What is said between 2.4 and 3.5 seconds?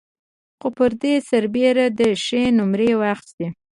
نومرې واخيستې.